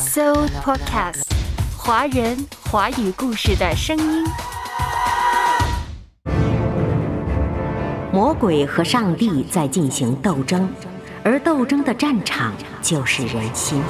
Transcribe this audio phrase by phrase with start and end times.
[0.00, 1.24] So Podcast，
[1.76, 2.34] 华人
[2.70, 4.24] 华语故事的声音。
[8.10, 10.72] 魔鬼和上帝在进行斗争，
[11.22, 13.82] 而斗争的战场就是人心。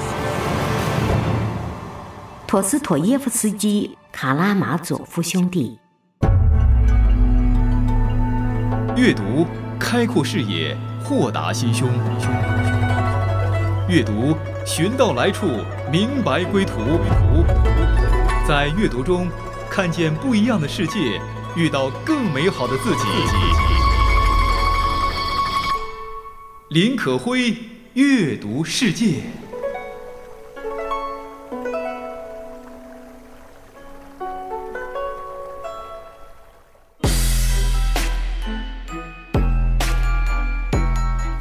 [2.44, 5.78] 陀思妥耶夫斯基《卡拉马佐夫兄弟》。
[8.96, 9.46] 阅读，
[9.78, 11.88] 开阔视野，豁达心胸。
[13.88, 14.36] 阅读，
[14.72, 15.48] 寻到来处，
[15.90, 17.00] 明白归途。
[18.46, 19.28] 在阅读中，
[19.68, 21.20] 看见不一样的世界，
[21.56, 23.04] 遇到更美好的自己。
[26.68, 27.52] 林可辉，
[27.94, 29.22] 阅读世界。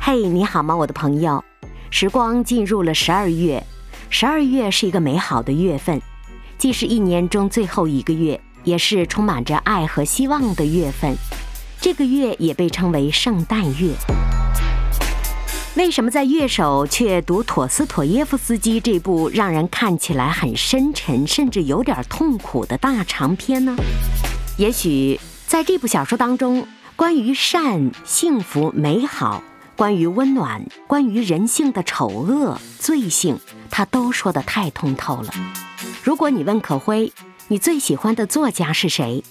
[0.01, 1.43] 嘿，你好吗，我的朋友？
[1.91, 3.63] 时光进入了十二月，
[4.09, 5.99] 十二月是一个美好的月份，
[6.57, 11.15] 既是一年中最后一个月，也是充满着爱和希望的月份。
[11.81, 13.93] 这个月也被称为圣诞月。
[15.75, 23.75] 为什么在乐手却读陀思妥耶夫斯基这部让人看起来很深沉，甚至有点痛苦的大长篇呢？
[24.57, 29.41] 也许在这部小说当中，关于善、幸福、美好。
[29.79, 33.39] 关于温暖，关于人性的丑恶、罪性，
[33.71, 35.33] 他都说得太通透了。
[36.03, 37.13] 如果你问可辉，
[37.47, 39.23] 你最喜欢的作家是谁？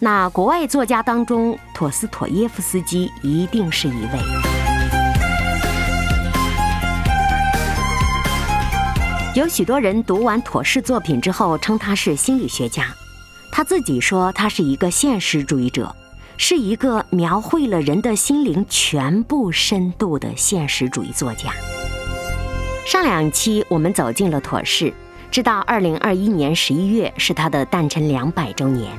[0.00, 4.18] 那国外作家当中，陀思妥耶夫斯基一定是一位。
[9.36, 12.88] 有许多人读完妥氏作品之后，称他是心理学家，
[13.52, 15.94] 他自己说他是一个现实主义者。
[16.36, 21.52] 是一个描绘了人的心灵全部深度的现实主义作家。
[22.86, 24.92] 上两期我们走进了妥氏，
[25.30, 28.90] 知道二零二一年十一月是他的诞辰两百周年。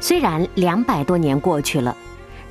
[0.00, 1.96] 虽然两百多年过去了，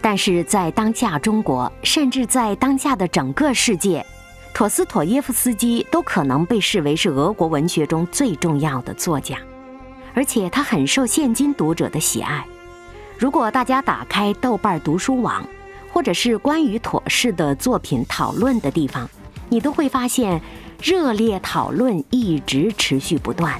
[0.02, 4.06] 但是在当下中国，甚至在当下的整个世界，
[4.54, 9.38] 陀思妥耶夫斯基都可能被视为是俄国文学中最重要的作家，
[10.14, 12.46] 而且他很受现今读者的喜爱。
[13.18, 15.46] 如果大家打开豆瓣读书网，
[15.94, 19.10] 或者是关于妥氏的作品讨论的地方，
[19.48, 20.42] 你都会发现
[20.82, 23.60] 热烈讨论一直持续不断。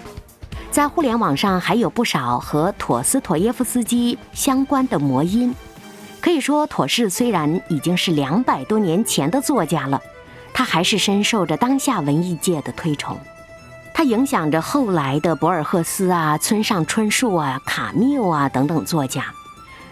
[0.72, 5.56] 在互联网上还有不少和陀思妥耶夫斯基相关的魔音。
[6.20, 10.02] 可以说，妥氏虽然已经是两百多年前的作家了，
[10.54, 13.18] 他还是深受着当下文艺界的推崇。
[13.94, 19.24] 他影响着后来的博尔赫斯啊、村上春树啊、卡缪啊等等作家。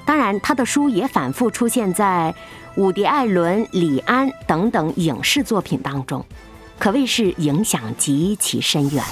[0.05, 2.33] 当然，他的书也反复出现在
[2.75, 6.25] 伍迪·艾伦、李安等等影视作品当中，
[6.77, 9.03] 可谓是影响极其深远。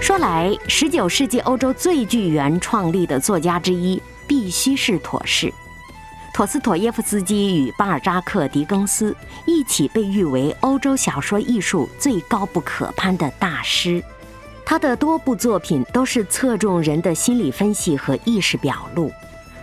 [0.00, 5.52] 说来，十九世纪欧洲最具原创力的作家之一，必须是妥氏。
[6.34, 9.16] 陀思妥耶夫斯基与巴尔扎克、狄更斯
[9.46, 14.02] 一起被誉为欧洲小说艺术最高不可攀的大师。
[14.68, 19.12] 他的多部作品都是侧重人的心理分析和意识表露，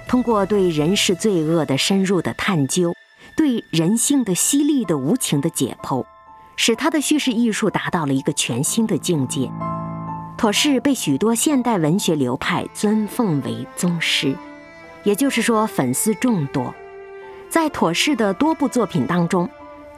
[0.07, 2.95] 通过对人世罪恶的深入的探究，
[3.35, 6.05] 对人性的犀利的无情的解剖，
[6.55, 9.51] 使他的叙事艺术达到了一个全新的境界。
[10.37, 14.33] 妥氏被许多现代文学流派尊奉为宗师，
[15.03, 16.73] 也就是说粉丝众多。
[17.49, 19.49] 在妥氏的多部作品当中，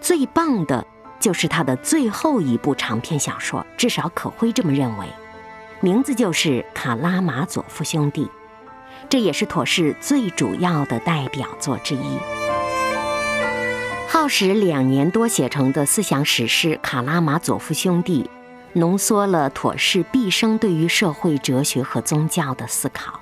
[0.01, 0.85] 最棒的。
[1.25, 5.07] 就是他的最后一部长篇小说，至少可辉这么认为，
[5.81, 8.25] 名字就是《卡拉马佐夫兄弟》，
[9.09, 12.19] 这也是妥氏最主要的代表作之一。
[14.07, 18.29] 耗时两年多写成的思想史诗《卡拉马佐夫兄弟》，
[18.79, 23.19] 浓缩了妥氏毕生对于社会哲学和宗教的思考，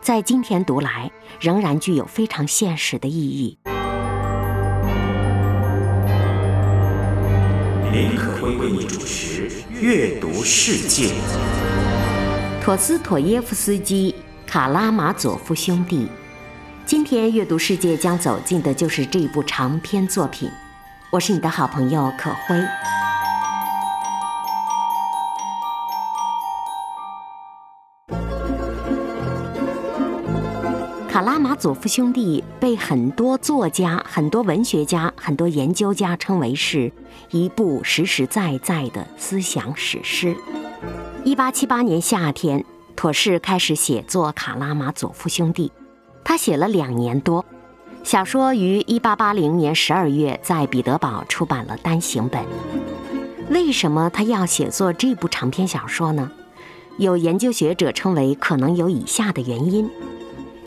[0.00, 3.58] 在今天读来，仍然具有非常现实的意义。
[7.92, 9.50] 林可辉为你主持
[9.80, 11.06] 《阅读世界》。
[12.62, 14.14] 陀思妥耶夫斯基
[14.48, 16.06] 《卡拉马佐夫兄弟》，
[16.86, 20.48] 今天阅读世界将走进的就是这部长篇作品。
[21.10, 22.99] 我是你的好朋友可辉。
[31.60, 36.90] 佐夫兄弟被很多作家、很多文学家、很多研究家称为是
[37.30, 40.34] 一部实实在在的思想史诗。
[41.22, 42.64] 一八七八年夏天，
[42.96, 45.68] 妥氏开始写作《卡拉马佐夫兄弟》，
[46.24, 47.44] 他写了两年多，
[48.02, 52.42] 小说于一八八零年十二月在彼得堡出版了单行本。
[53.50, 56.30] 为什么他要写作这部长篇小说呢？
[56.96, 59.90] 有研究学者称为可能有以下的原因：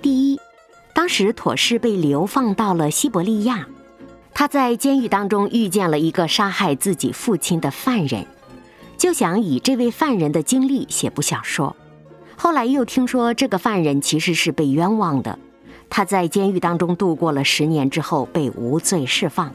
[0.03, 0.39] 第一，
[0.93, 3.67] 当时妥氏被流放到了西伯利亚，
[4.33, 8.25] 他在监狱当中遇见了一个杀害自己父亲的犯人，
[8.97, 11.75] 就想以这位犯人的经历写部小说。
[12.35, 15.39] 后来又听说这个犯人其实是被冤枉的，
[15.89, 19.51] 他在监狱当中度过了十年之后被无罪释放，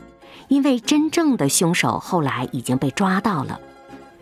[0.49, 3.61] 因为真正的凶手后来已经被抓到了。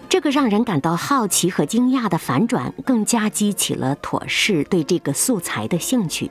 [0.09, 6.31] 这个让人感到好奇和惊讶的反转，更加激起了妥氏对这个素材的兴趣。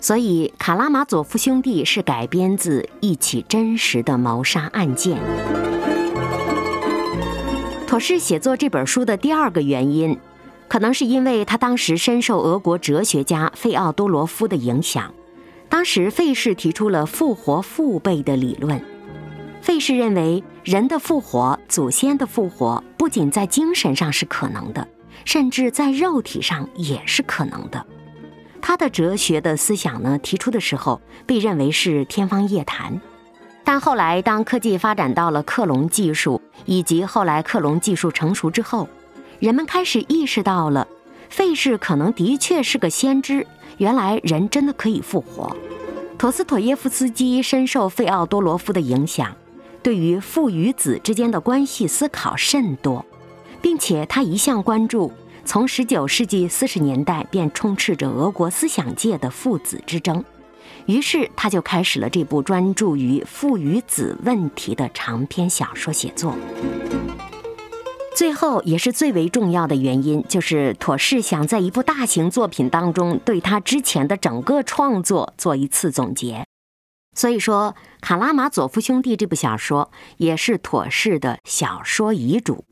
[0.00, 5.18] 所以，《卡拉马佐夫兄弟》是改编自一起真实的谋杀案件。
[7.86, 10.18] 妥氏写作这本书的第二个原因，
[10.68, 15.12] 可能是因为他当时深受俄国哲学家费奥多罗夫的影响。
[15.68, 18.82] 当时，费氏提出了复活父辈的理论。
[19.60, 24.88] 费氏认为，人的复活、祖先的复活，不仅在精神上是可能的，
[25.26, 27.86] 甚至在肉体上也是可能的。
[28.60, 33.00] 他的哲学的思想呢，提出的时候被认为是天方夜谭，
[33.64, 38.88] 但后来当科技发展到了克隆技术，以及后来克隆技术成熟之后，
[39.38, 40.86] 人们开始意识到了，
[41.28, 43.46] 费氏可能的确是个先知。
[43.78, 45.56] 原来人真的可以复活。
[46.18, 49.34] 陀思妥耶夫斯基深受费奥多罗夫的影响。
[49.82, 53.02] 对于父与子之间的关系思考甚多，
[53.62, 55.10] 并且他一向关注
[55.44, 60.24] 从19世纪40年代便充斥着俄国思想界的父子之争，
[60.86, 66.34] 于是他就开始了这部专注于父与子问题的长篇小说写作。
[68.14, 76.44] 最后也是最为重要的原因，就是妥氏想在一部大型作品当中对他之前的整个创作做一次总结。
[77.16, 82.64] 所以说，《卡拉马佐夫兄弟》这部小说也是妥氏的小说遗嘱。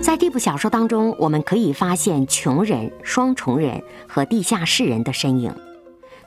[0.00, 5.52] 在这部小说当中，我们可以发现穷人、双重人和地下室人的身影，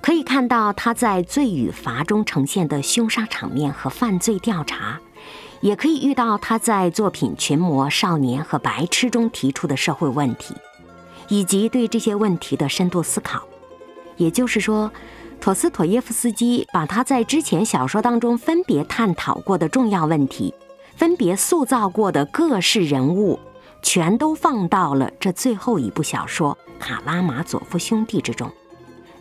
[0.02, 5.00] 可以看到他在罪与罚中呈现的凶杀场面和犯罪调查，
[5.62, 10.54] 也可以遇到他在作品《群魔少年和白痴》中提出的社会问题，
[11.30, 13.42] 以及对这些问题的深度思考。
[14.18, 14.92] 也就是说。
[15.40, 20.54] 陀思妥耶夫斯基把他在之前小说当中分别探讨过的重要问题，
[20.96, 23.40] 分别塑造过的各式人物，
[23.82, 28.52] 全都放到了这最后一部小说《卡拉马佐夫兄弟》之中，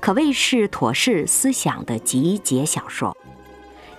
[0.00, 3.16] 可谓是妥氏思想的集结小说。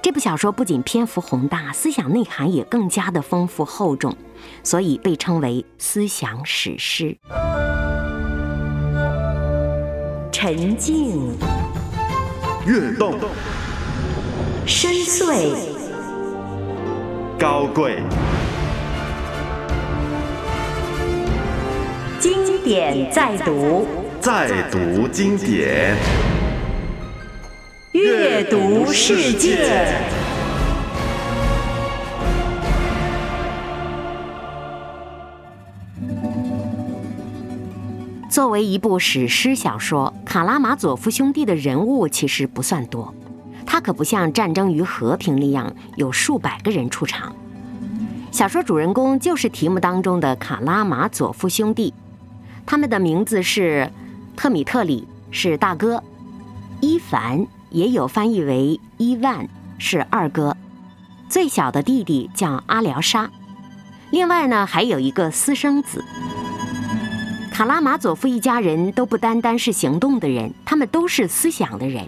[0.02, 4.16] 这部小说不仅篇幅宏大，思想内涵也更加的丰富厚重，
[4.64, 7.18] 所以被称为思想史诗。
[10.32, 11.38] 沉静。
[12.66, 13.16] 跃动，
[14.68, 15.56] 深邃，
[17.40, 18.04] 高贵，
[22.22, 23.88] 经典再读，
[24.20, 25.98] 再读经典，
[27.94, 29.88] 阅读世界。
[38.30, 43.12] 作为一部史诗小说，《卡拉马佐夫兄弟》的人物其实不算多，
[43.66, 47.36] 他可不像《战争与和平》那样有数百个人出场。
[48.32, 51.92] 小说主人公就是题目当中的卡拉马佐夫兄弟，
[52.66, 53.92] 他们的名字是
[54.36, 56.02] 特米特里，是大哥；
[56.80, 60.56] 伊凡也有翻译为伊万，是二哥；
[61.30, 63.30] 最小的弟弟叫阿廖沙。
[64.12, 66.04] 另外呢，还有一个私生子。
[67.52, 72.08] 卡拉马佐夫一家人都不单单是行动的人，他们都是思想的人。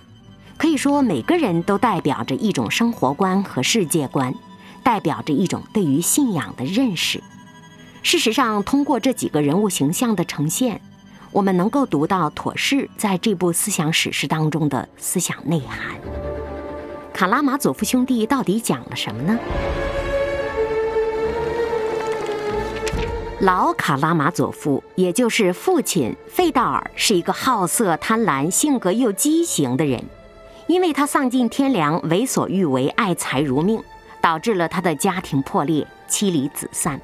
[0.58, 4.34] 可以说，每个人都代表着一种生活观和世界观，
[4.82, 7.22] 代表着一种对于信仰的认识。
[8.04, 10.80] 事实上，通过这几个人物形象的呈现，
[11.32, 15.96] 我们能够读到妥氏在这部思想史诗当中的思想内涵。
[17.14, 19.40] 卡拉马佐夫兄弟到底讲了什么呢？
[23.40, 30.04] 老卡拉马佐夫，也就是父亲费道尔，是一个好色贪婪、性格又畸形的人。
[30.68, 33.82] 因为他丧尽天良、为所欲为、爱财如命，
[34.22, 37.00] 导致了他的家庭破裂、妻离子散。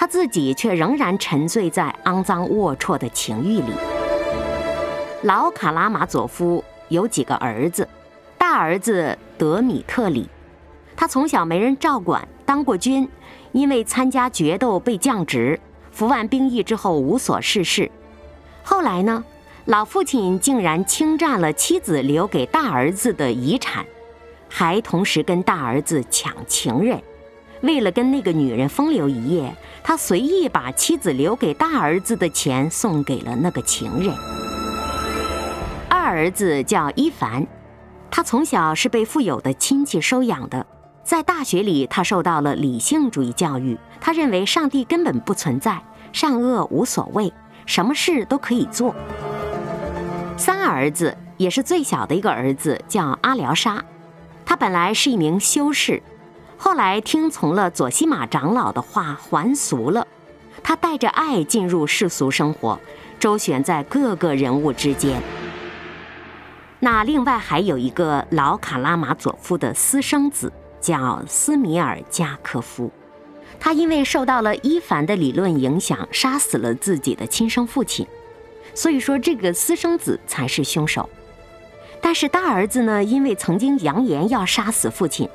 [0.00, 3.72] 他自己却仍然沉醉在肮脏龌龊的情欲里。
[5.22, 7.88] 老卡拉马佐夫有几个儿子，
[8.38, 10.28] 大儿子德米特里，
[10.94, 13.08] 他从小没人照管，当过军。
[13.50, 15.58] 因为参加决斗被降职，
[15.90, 17.90] 服完兵役之后无所事事。
[18.62, 19.24] 后来呢，
[19.64, 23.84] 老父亲竟然侵占了妻子留给大儿子的遗产，
[24.48, 27.02] 还同时跟大儿子抢情人，
[27.62, 34.14] 为了跟那个女人风流一夜，他随意把妻子留给大儿子的钱送给了那个情人。
[35.88, 37.46] 二儿子叫伊凡，
[38.10, 40.64] 他从小是被富有的亲戚收养的，
[41.02, 47.32] 在大学里他受到了理性主义教育，他认为上帝根本不存在，善恶无所谓，
[47.66, 48.94] 什么事都可以做。
[50.36, 53.82] 三儿子也是最小的一个儿子叫阿廖沙，
[54.46, 56.00] 他本来是一名修士。
[56.58, 60.06] 后来听从了左西玛长老的话，还俗了。
[60.62, 62.78] 他带着爱进入世俗生活，
[63.18, 65.22] 周旋在各个人物之间。
[66.80, 72.90] 那另外还有一个老卡拉马佐夫的私生子，叫斯米尔加科夫。
[73.60, 78.06] 他因为受到了伊凡的理论影响，杀死了自己的亲生父亲。
[78.74, 81.08] 所以说，这个私生子才是凶手。
[82.00, 85.28] 但是大儿子呢，因为曾经扬言要杀死父亲。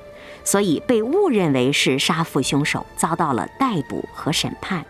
[0.44, 4.86] 所以被误认为是杀父凶手，遭到了逮捕和审判。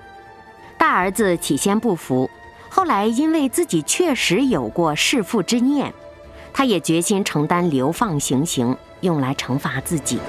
[0.77, 2.29] 大儿子起先不服，
[2.69, 5.93] 后来因为自己确实有过弑父之念，
[6.51, 10.19] 他也决心承担流放行刑，用来惩罚自己。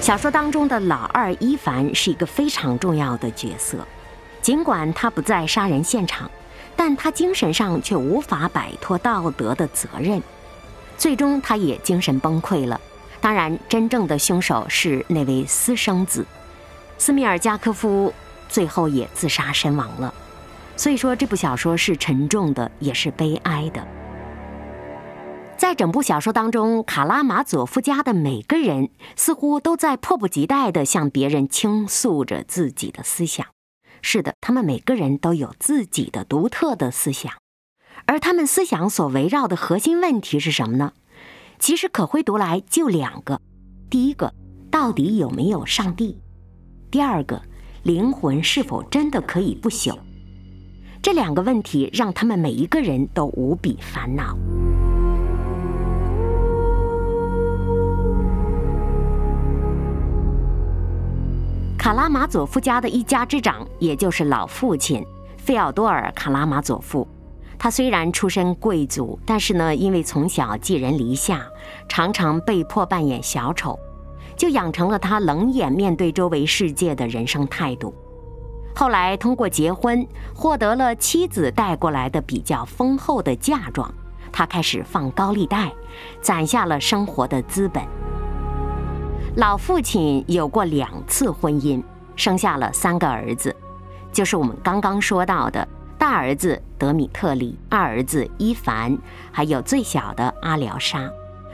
[0.00, 3.78] 小说当中的老二伊凡是一个非常重要的角色，
[4.40, 6.30] 尽管他不在杀人现场，
[6.76, 10.22] 但他精神上却无法摆脱道德的责任，
[10.96, 12.80] 最终他也精神崩溃了。
[13.20, 16.24] 当然，真正的凶手是那位私生子
[16.98, 18.12] 斯米尔加科夫，
[18.48, 20.14] 最后也自杀身亡了。
[20.76, 23.86] 所以说，这部小说是沉重的，也是悲哀的。
[25.56, 33.44] 在整部小说当中，卡拉马佐夫家的每个人似乎都在迫不及待地向别人倾诉着自己的思想。
[34.00, 37.32] 是的，他们每个人都有自己的独特的思想，
[38.06, 40.92] 而他们思想所围绕的核心问题是什么呢？
[41.58, 43.40] 其实可回读来就两个，
[43.90, 44.32] 第一个，
[44.70, 46.16] 到底有没有上帝？
[46.90, 47.42] 第二个，
[47.82, 49.98] 灵魂是否真的可以不朽？
[51.02, 54.38] 这两个问题让他们每一个人都无比烦恼。
[61.76, 65.04] 卡拉马佐夫家的一家之长，也就是老父亲
[65.36, 67.06] 费奥多尔·卡拉马佐夫。
[67.58, 71.44] 他虽然出身贵族，但是呢，因为从小寄人篱下，
[71.88, 73.76] 常常被迫扮演小丑，
[74.36, 77.92] 就养成了他冷眼面对周围世界的人生态度。
[78.76, 83.92] 后来通过结婚，获得了妻子带过来的比较丰厚的嫁妆，
[84.30, 85.72] 他开始放高利贷，
[86.20, 87.82] 攒下了生活的资本。
[89.34, 91.82] 老父亲有过两次婚姻，
[92.14, 93.54] 生下了三个儿子，
[94.12, 95.66] 就是我们刚刚说到的。
[95.98, 98.96] 大儿子德米特里，二儿子伊凡，
[99.32, 101.10] 还有最小的阿廖沙，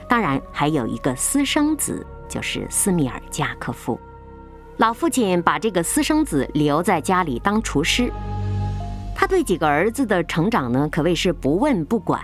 [0.06, 3.98] 当然还有一个私生子，就是斯米尔加科夫。
[4.76, 8.12] 老父亲把这个私生子留在家里当厨师，
[9.14, 12.20] 他对几个儿子的成长呢，可谓是不问不管。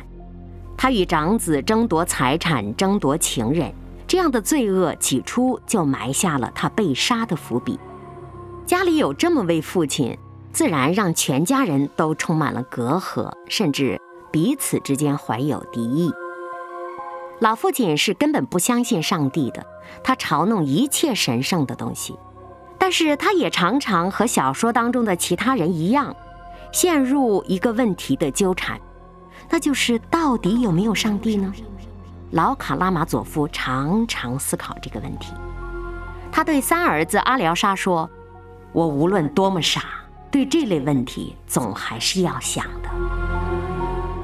[0.77, 3.73] 他与长子争夺财产、争夺情人，
[4.07, 7.81] 这样的罪恶起初就埋下了他被杀的伏笔。
[8.67, 10.19] 家里有这么位父亲。
[10.53, 16.13] 自然让全家人都充满了隔阂，甚至彼此之间怀有敌意。
[17.41, 19.65] 老父亲是根本不相信上帝的，
[20.05, 22.19] 他嘲弄一切神圣的东西。
[22.79, 26.17] 但是他也常常和小说当中的其他人一样，
[26.73, 28.81] 陷入一个问题的纠缠，
[29.49, 31.53] 那就是到底有没有上帝呢？
[32.33, 35.33] 老卡拉马佐夫常常思考这个问题。
[36.33, 38.09] 他对三儿子阿廖沙说
[38.73, 39.83] ：“我无论多么傻。”
[40.31, 42.89] 对这类问题，总还是要想的。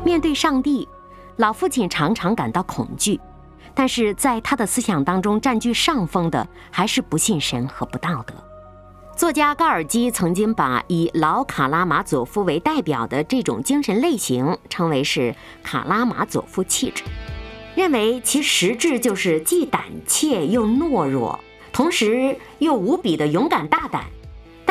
[0.04, 0.88] 面对上帝，
[1.36, 3.20] 老父亲常常感到恐惧，
[3.74, 8.34] 但是在他的思想当中占据上风的，还是不信神和不道德。
[9.16, 15.34] 作家高尔基曾经把以老卡拉马佐夫为代表的这种精神类型称为是
[15.64, 17.02] 卡拉马佐夫气质，
[17.74, 21.40] 认为其实质就是既胆怯又懦弱，
[21.72, 24.04] 同时又无比的勇敢大胆。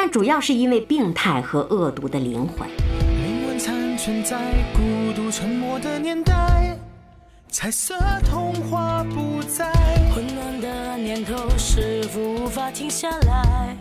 [0.07, 2.69] 但主要是因为病态和恶毒的灵魂。
[2.69, 4.37] 灵魂残存在
[4.71, 6.77] 孤独沉默的年代，
[7.49, 9.73] 彩色童话不再。
[10.13, 13.75] 混乱的念头是否无法停下来？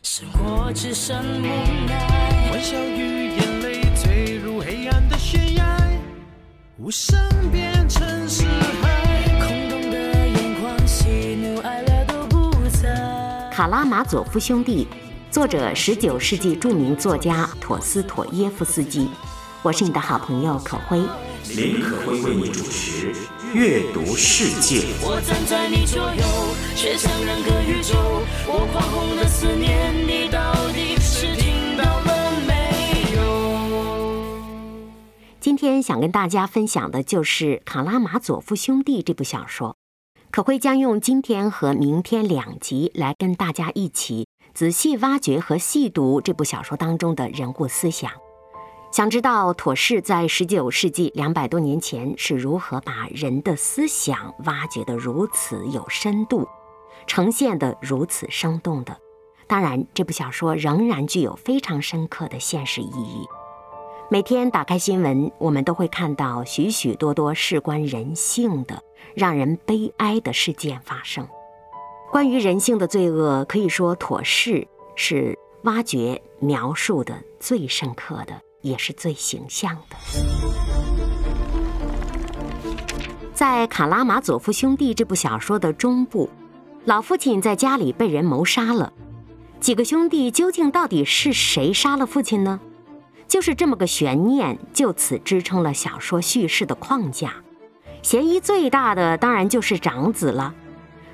[0.00, 1.46] 生活只剩无
[1.86, 2.48] 奈。
[2.50, 5.78] 欢笑与眼泪坠入黑暗的悬崖，
[6.78, 7.20] 无声
[7.52, 8.44] 变成死
[8.80, 9.28] 海。
[9.46, 13.50] 空洞的眼眶，喜怒哀乐都不在。
[13.52, 14.88] 卡拉马佐夫兄弟。
[15.34, 19.10] 作者：十九世纪著名作家陀思妥耶夫斯基。
[19.62, 20.96] 我是你的好朋友可辉。
[21.56, 23.12] 林可辉为你主持
[23.52, 24.76] 《阅读世界》。
[25.02, 26.22] 我站在你左右。
[26.76, 28.22] 却像两个宇宙。
[28.46, 34.38] 我狂轰的思念，你到底是听到了没有？
[35.40, 39.74] 今天想跟大家分享的就是《卡拉马佐夫兄弟》这部小说。
[40.34, 48.10] 可会将用今天和明天两集来跟大家一起仔细挖掘和细读这部小说当中的人物思想。
[48.90, 56.48] 想知道妥氏在十九世纪两百多年前是如何把人的思想挖掘得如此有深度，
[57.06, 58.98] 呈现得如此生动的？
[59.46, 63.24] 当然，这部小说仍然具有非常深刻的现实意义。
[64.10, 68.82] 每天打开新闻，我们都会看到许许多多事关人性的、
[69.14, 71.28] 让人悲哀的事件发生。
[72.10, 78.40] 关于人性的罪恶，可以说妥适是挖掘描述的最深刻的。
[78.64, 79.96] 也是最形象的。
[83.34, 86.30] 在《卡拉马佐夫兄弟》这部小说的中部，
[86.86, 88.90] 老父亲在家里被人谋杀了。
[89.60, 92.58] 几个兄弟究竟到底是谁杀了父亲呢？
[93.28, 97.43] 就是这么个悬念，就此支撑了小说叙事的框架。
[98.04, 100.54] 嫌疑最大的当然就是长子了，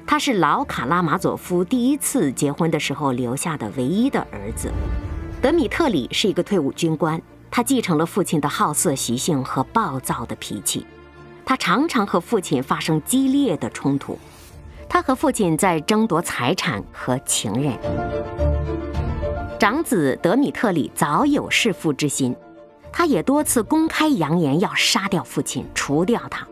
[0.04, 4.72] 他是老卡拉马佐夫第一次结婚的时候留下的唯一的儿子。
[5.40, 7.22] 德米特里是一个退伍军官。
[7.48, 10.84] 他继承了父亲的好色习性和暴躁的脾气，
[11.44, 14.18] 他常常和父亲发生激烈的冲突。
[14.88, 17.78] 他和父亲在争夺财产和情人。
[19.60, 22.34] 长子德米特里早有弑父之心，
[22.92, 26.46] 他也多次公开扬言要杀掉父亲，除掉他。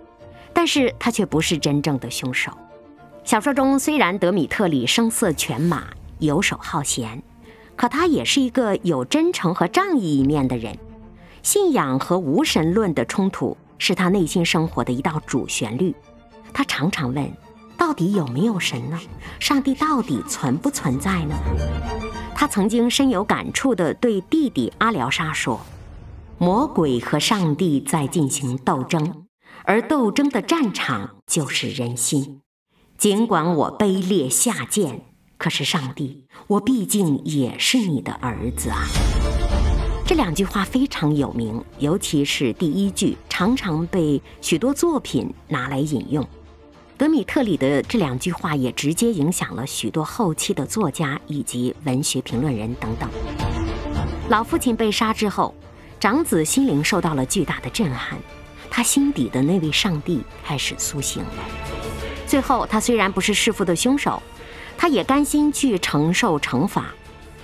[0.58, 2.50] 但是他却不是真正的凶手。
[3.22, 5.84] 小说中虽然德米特里声色犬马、
[6.18, 7.22] 游手好闲，
[7.76, 10.76] 可他也是一个有真诚和仗义一面的人。
[11.44, 15.94] 信仰和无神论的冲突是他内心生活的一道主旋律。
[16.52, 17.30] 他常常问：
[17.76, 18.98] 到底有没有神呢？
[19.38, 21.36] 上帝到底存不存在呢？
[22.34, 25.60] 他曾经深有感触地对弟弟阿廖沙说
[26.36, 29.27] ：“魔鬼和上帝在进行斗争，
[29.64, 32.40] 而斗争的战场就是人心。
[32.96, 35.02] 尽管我卑劣下贱，
[35.36, 38.86] 可是上帝，我毕竟也是你的儿子啊。”
[40.04, 46.26] 这两句话非常有名，尤其是第一句，常常被许多作品拿来引用。
[46.96, 53.08] 德米特里的这两句话也直接影响了许多后期的作家以及文学评论人等等。
[54.30, 55.54] 老父亲被杀之后，
[56.00, 58.18] 长子心灵受到了巨大的震撼，
[58.78, 61.32] 他心底的那位上帝开始苏醒了。
[62.28, 64.22] 最后，他虽然不是弑父的凶手，
[64.76, 66.94] 他也甘心去承受惩罚，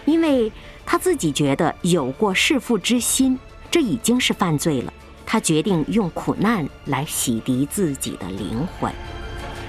[0.05, 0.53] 因为。
[0.87, 3.37] 他自己觉得有过弑父之心，
[3.69, 4.93] 这已经是犯罪了。
[5.27, 8.93] 他决定用苦难来洗涤自己的灵魂。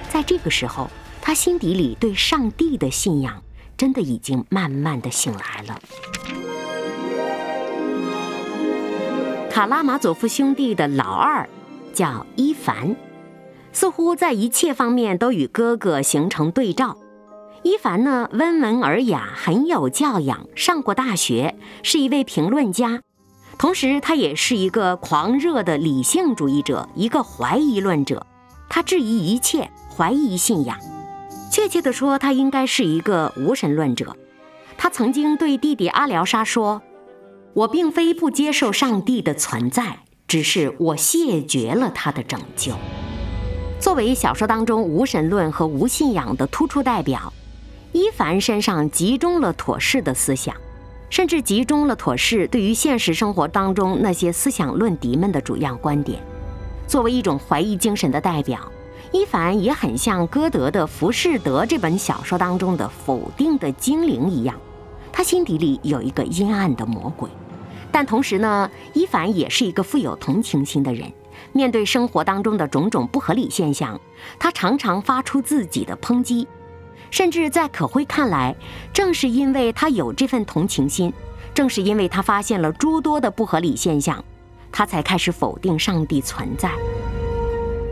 [0.08, 0.88] 在这个时候，
[1.20, 3.42] 他心底里对上帝的信仰
[3.76, 5.80] 真的已经慢慢的醒来了。
[9.50, 11.48] 卡拉马佐夫兄弟的老二
[11.96, 12.94] 叫伊凡，
[13.72, 16.98] 似乎在一切方面都与哥哥形成对照。
[17.62, 23.00] 伊凡呢，温文尔雅，很有教养，上过大学，是一位评论家，
[23.56, 28.26] 同时他也是一个狂热的理性主义者，一个怀疑论者。
[28.68, 30.78] 他质疑一切，怀疑信仰。
[31.50, 34.14] 确切地说，他应该是一个无神论者。
[34.76, 36.82] 他曾经对弟弟阿廖沙说
[37.54, 42.72] ：“我并非不接受上帝的存在，只是我谢绝了他的拯救。”
[43.78, 47.32] 作为小说当中无神论和无信仰的突出代表。
[47.92, 50.54] 伊凡身上集中了妥适的思想，
[51.08, 56.20] 甚至集中了妥适对于现实生活当中那些思想论敌们的主要观点。
[56.86, 58.60] 作为一种怀疑精神的代表，
[59.12, 64.54] 伊凡也很像歌德的《浮士德》这本小说当中的否定的精灵一样，
[65.10, 67.30] 他心底里有一个阴暗的魔鬼。
[67.96, 71.10] 但同时呢，伊凡也是一个富有同情心的人。
[71.52, 73.98] 面对生活当中的种种不合理现象，
[74.38, 76.46] 他常常发出自己的抨击。
[77.10, 78.54] 甚至在可辉看来，
[78.92, 81.10] 正是因为他有这份同情心，
[81.54, 84.22] 正是因为他发现了诸多的不合理现象，
[84.70, 86.70] 他才开始否定上帝存在。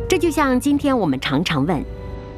[0.07, 1.83] 这就像今天我们常常问：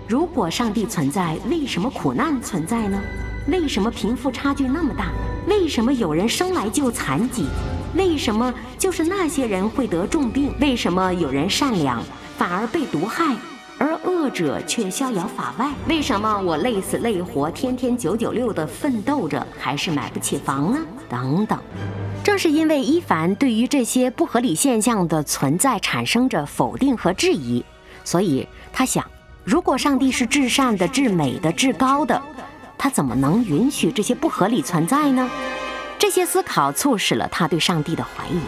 [0.07, 3.03] 如果上帝存在，为什么苦难存在呢？
[3.49, 5.11] 为什么贫富差距那么大？
[5.47, 7.47] 为什么有人生来就残疾？
[7.95, 10.53] 为什么就是那些人会得重病？
[10.61, 12.03] 为什么有人善良
[12.37, 13.37] 反而被毒害？
[13.79, 20.79] 而恶者却逍遥法外，为什么我累死累活，天天九九六的奋斗着，还是买不起房呢？
[21.11, 21.59] 等等，
[22.25, 27.63] 正是因为伊凡对于这些不合理现象的存在产生着否定和质疑，
[28.03, 29.05] 所以他想，
[29.45, 32.21] 如果上帝是至善的、至美的、至高的，
[32.79, 35.29] 他怎么能允许这些不合理存在呢？
[35.99, 38.41] 这些思考促使了他对上帝的怀疑。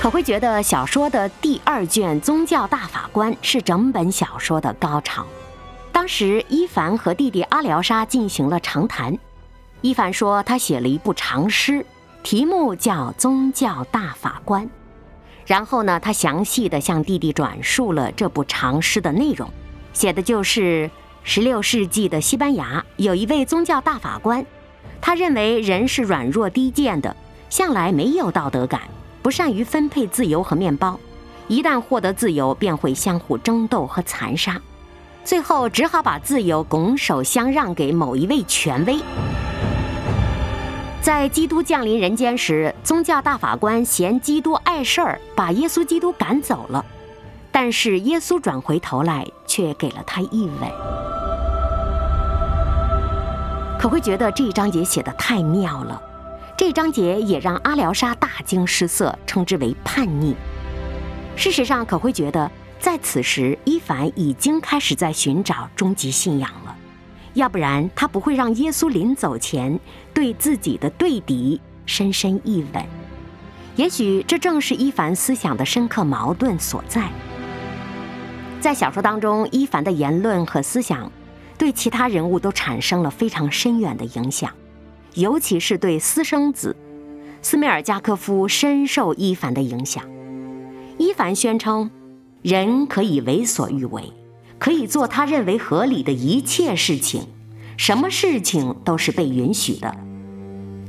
[0.00, 5.26] 可会觉得小说的第二卷《宗教大法官》是整本小说的高潮。
[5.92, 9.16] 当时伊凡和弟弟阿廖沙进行了长谈。
[9.80, 11.86] 伊凡说他写了一部长诗，
[12.22, 14.64] 题目叫《宗教大法官》。
[15.46, 19.48] 然后呢，他详细的向弟弟转述了这部长诗的内容，
[19.92, 20.90] 写的就是
[21.26, 24.44] 十六世纪的西班牙有一位宗教大法官，
[25.00, 27.16] 他认为人是软弱低贱的，
[27.48, 28.82] 向来没有道德感。
[29.22, 31.00] 不善于分配自由和面包，
[31.48, 34.60] 一旦获得自由，便会相互争斗和残杀，
[35.24, 38.98] 最后只好把自由拱手相让给某一位权威。
[41.00, 46.84] 在基督降临人间时，宗教大法官嫌基督碍事儿，把耶稣基督赶走了。
[47.50, 51.13] 但是耶稣转回头来，却给了他一吻。
[53.84, 56.00] 可会觉得这一章节写的太妙了。
[56.56, 60.34] 这一章节也让阿廖沙大惊失色，称之为叛逆。
[61.36, 66.74] 事实上，可会觉得在此时，伊凡已经开始在寻找终极信仰了，
[67.34, 69.78] 要不然他不会让耶稣临走前
[70.14, 72.82] 对自己的对敌深深一吻。
[73.76, 77.10] 也许这正是伊凡思想的深刻矛盾所在。
[78.62, 81.12] 在小说当中，伊凡的言论和思想
[81.56, 84.50] 对其他人物都产生了非常深远的影响。
[85.14, 86.74] 尤其是对私生子
[87.40, 90.04] 斯梅尔加科夫深受伊凡的影响。
[90.98, 91.90] 伊凡宣称，
[92.42, 94.12] 人可以为所欲为，
[94.58, 97.28] 可以做他认为合理的一切事情，
[97.76, 99.94] 什么事情都是被允许的。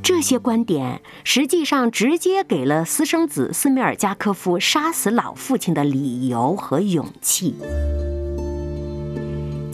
[0.02, 7.56] 这些观点实际上直接给了私生子斯梅尔加科夫杀死老父亲的理由和勇气。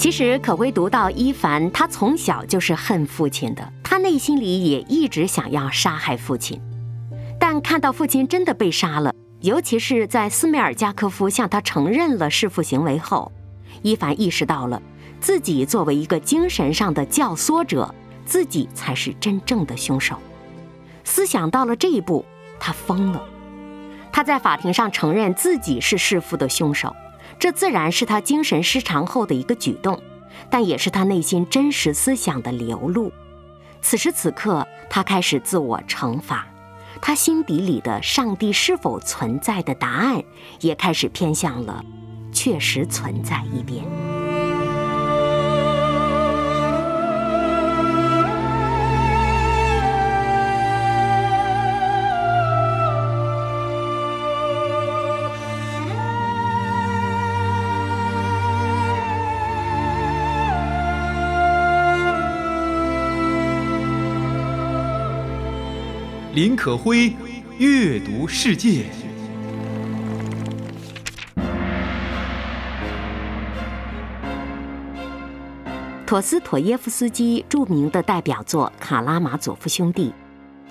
[0.01, 6.59] 其实可会读到伊凡，他从小就是恨父亲的，他内心里也一直想要杀害父亲。
[7.39, 13.31] 但看到父亲真的被杀了，尤其是在斯梅尔加科夫向他承认了弑父行为后，
[13.83, 14.81] 伊凡意识到了
[15.19, 17.93] 自己作为一个精神上的教唆者，
[18.25, 20.17] 自己才是真正的凶手。
[21.03, 22.25] 思想到了这一步，
[22.59, 23.23] 他疯了。
[24.11, 26.91] 他在法庭上承认自己是弑父的凶手。
[27.41, 29.99] 这自然是他精神失常后的一个举动，
[30.51, 33.11] 但也是他内心真实思想的流露。
[33.81, 36.47] 此时此刻，他开始自我惩罚，
[37.01, 40.23] 他心底里的上帝是否存在的答案，
[40.59, 41.83] 也开始偏向了
[42.31, 43.83] 确实存在一边。
[66.33, 67.13] 林可辉，
[67.57, 68.85] 阅读世界。
[76.05, 80.07] 陀思妥耶夫斯基著名的代表作《卡拉马佐夫兄弟》，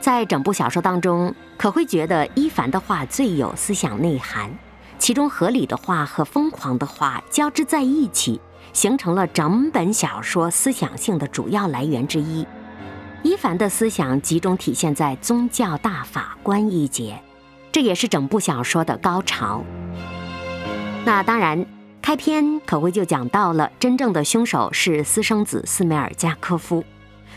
[0.01, 4.51] 在整部小说当中，可会觉得伊凡的话最有思想内涵，
[4.99, 8.41] 其中合理的话和疯狂的话交织在一起，
[8.73, 12.47] 形成了整本小说思想性的主要来源之一。
[13.23, 17.21] 伊凡的思想集中体现在宗教大法官一节，
[17.71, 19.63] 这也是整部小说的高潮。
[21.05, 21.67] 那当然，
[22.01, 26.83] 开篇可会就讲到了真正的凶手是私生子斯梅尔加科夫，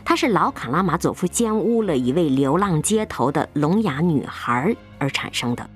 [0.05, 5.69] 他是老卡拉马佐夫奸污了一位流浪街头的聋哑女孩而产生的。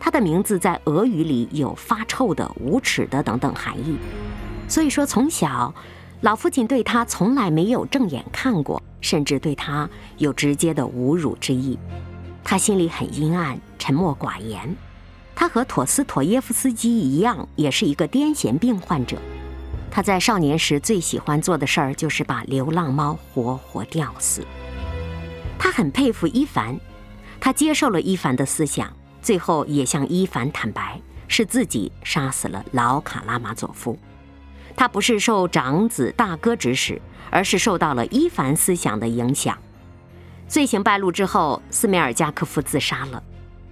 [0.00, 3.98] 他的名字在俄语里有发臭的、无耻的等等含义，
[4.68, 5.74] 所以说从小。
[6.20, 9.86] 老父亲对他从来没有正眼看过，甚至对他
[10.16, 11.78] 有直接的侮辱之意。
[12.42, 14.74] 他心里很阴暗，沉默寡言。
[15.34, 19.18] 他和陀思妥耶夫斯基一样，也是一个癫痫病患者。
[19.90, 24.42] 他在少年时最喜欢做的事儿就是把流浪猫活活吊死。
[25.58, 26.80] 他很佩服伊凡，
[27.38, 28.90] 他接受了伊凡的思想，
[29.20, 33.98] 最后也向伊凡坦白，是自己杀死了老卡拉马佐夫。
[34.76, 39.56] 他不是受长子大哥指使，而是受到了伊凡思想的影响。
[40.46, 43.22] 罪行败露之后，斯梅尔加科夫自杀了。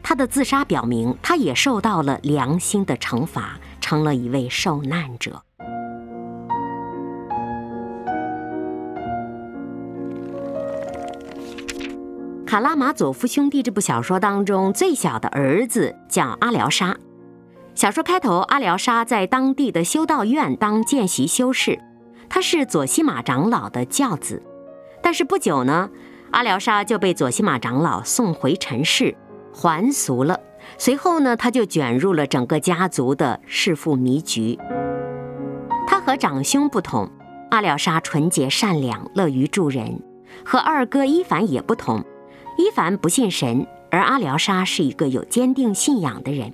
[0.02, 5.42] 他的自杀表明，他也受到了良心的惩罚，成了一位受难者。
[12.54, 16.96] 《卡拉马佐夫兄弟》这部小说当中，最小的儿子叫阿廖沙。
[17.74, 21.78] 小说开头，阿廖沙在当地的修道院当见习修士，
[22.28, 24.42] 他是左西马长老的教子。
[25.02, 25.90] 但是不久呢，
[26.32, 29.16] 阿廖沙就被左西马长老送回尘世，
[29.52, 30.38] 还俗了。
[30.78, 34.58] 随后呢，他就卷入了整个家族的弑父迷局。
[35.88, 37.11] 他和长兄不同，
[37.50, 39.98] 阿廖沙纯洁善良，乐于助人；
[40.44, 42.04] 和二哥伊凡也不同，
[42.58, 46.52] 伊凡不信神，而阿廖沙是一个有坚定信仰的人。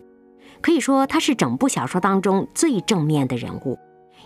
[0.61, 3.79] 可以说，他是整部小说当中最正面的人物，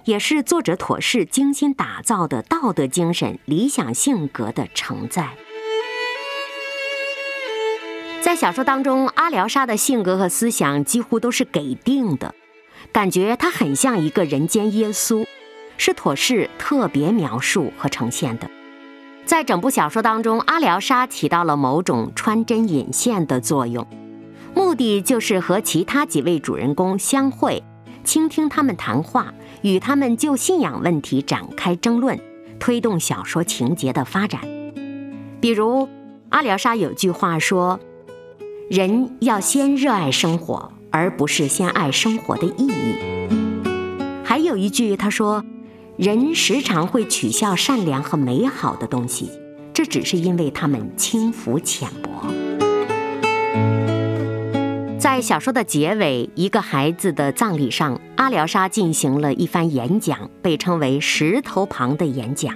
[0.04, 5.30] 也是作者妥氏精心打造的道德精神、理想性格的承载。
[8.22, 12.34] 在小说当中，阿廖沙的性格和思想几乎都是给定的，
[12.92, 15.26] 感觉他很像一个人间耶稣，
[15.76, 18.48] 是妥氏特别描述和呈现的。
[19.26, 23.86] 在整部小说当中，阿廖沙起到了某种穿针引线的作用。
[24.54, 27.62] 目的就是和其他几位主人公相会，
[28.04, 32.18] 倾听他们谈话，与他们就信仰问题展开争论，
[32.58, 34.40] 推动小说情节的发展。
[35.40, 35.88] 比如，
[36.28, 37.80] 阿廖沙有句话说
[38.70, 42.94] ：“人要先热爱生活，而不是先爱生活的意义。”
[44.24, 45.44] 还有一句，他说
[45.96, 49.30] ：“人时常会取笑善良和美好的东西，
[49.74, 52.10] 这只是因为他们轻浮浅薄。”
[55.14, 62.54] 在小说的结尾，一个孩子的葬礼上，阿廖沙进行了一番演讲，被称为“石头旁的演讲”，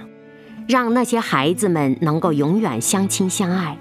[0.67, 3.77] 让那些孩子们能够永远相亲相爱。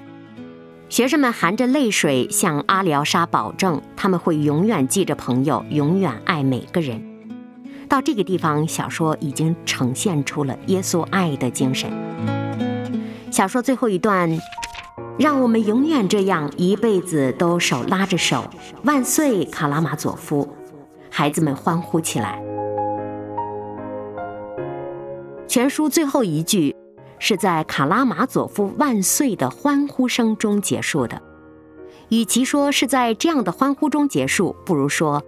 [0.90, 7.02] 学生们含着泪水向阿廖沙保证，他们会永远记着朋友，永远爱每个人。
[7.88, 11.90] 到这个地方，小说已经呈现出了耶稣爱的精神。
[13.30, 14.38] 小说最后一段。
[15.18, 18.44] 让我们永远这样，一辈子都手拉着手，
[18.84, 20.48] 万岁，卡拉马佐夫！
[21.10, 22.42] 孩子们欢呼起来。
[25.48, 26.76] 全书最后一句
[27.18, 31.22] 是在卡拉马佐夫万岁的欢呼声中结束的。
[32.10, 35.22] 与其说是在这样的欢呼中结束，不如说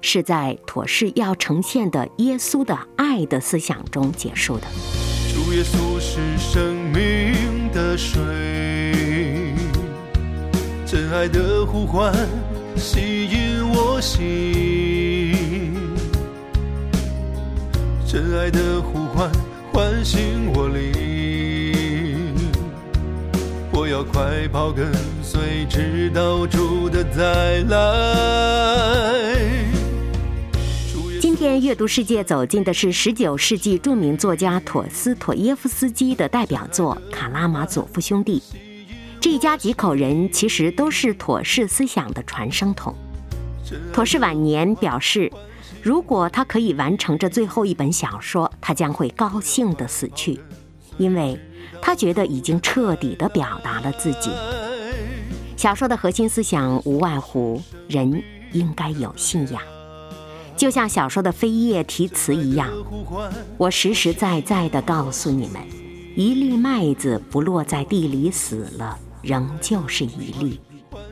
[0.00, 4.62] 是在妥适要呈现的耶稣的爱的思想中结束的。
[5.34, 9.11] 主耶稣是生命的水。
[10.92, 12.12] 真爱的呼唤
[12.76, 15.72] 吸引我心，
[18.06, 19.32] 真爱的呼唤
[19.72, 22.34] 唤醒我灵。
[23.72, 29.14] 我要快跑跟随，直到主的再来。
[31.22, 38.42] 今天阅读世界走进的是十九世纪著名作家陀思妥耶夫斯基的代表作《卡拉马佐夫兄弟》。
[39.22, 42.92] 这家几口人其实都是妥氏思想的传声筒。
[43.92, 45.32] 妥氏晚年表示，
[45.80, 50.40] 如果他可以完成这最后一本小说，他将会高兴地死去，
[50.98, 51.38] 因为
[51.80, 54.28] 他觉得已经彻底地表达了自己。
[55.56, 59.62] 小说的核心思想无外乎人应该有信仰，
[60.56, 62.68] 就像小说的扉页题词一样，
[63.56, 65.62] 我实实在在地告诉你们：
[66.16, 68.98] 一粒麦子不落在地里死了。
[69.22, 70.60] 仍旧是一粒，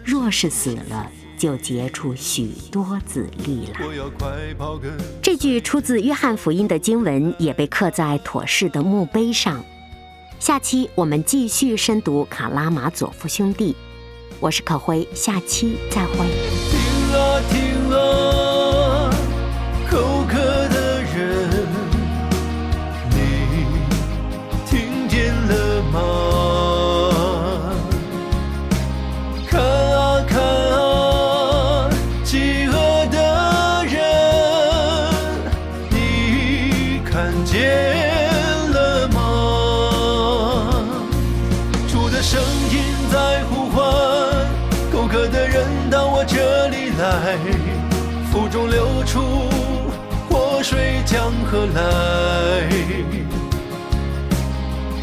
[0.05, 3.87] 若是死了，就结出许多子粒来。
[5.23, 9.65] 这句出自约翰福音的经文也被刻在妥氏的墓碑上。
[10.39, 13.73] 下期我们继续深读《卡拉马佐夫兄弟》，
[14.41, 16.50] 我是可辉，下期再会。
[51.51, 52.69] 何来，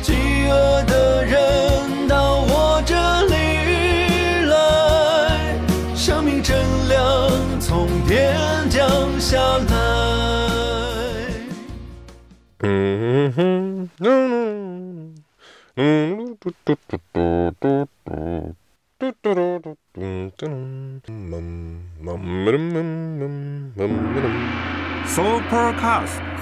[0.02, 0.14] 饥
[0.50, 3.34] 饿的人到我这里
[4.46, 4.56] 来，
[5.96, 8.36] 生命真亮从天
[8.70, 9.68] 降下来。
[12.60, 15.16] 嗯哼，嗯
[15.76, 18.18] 嗯，嘟嘟嘟嘟嘟嘟。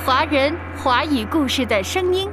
[0.06, 2.30] 华人华语故事的声音。